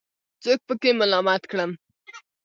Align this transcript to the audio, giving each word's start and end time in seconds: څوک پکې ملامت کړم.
څوک 0.43 0.59
پکې 0.67 0.91
ملامت 0.99 1.41
کړم. 1.51 1.71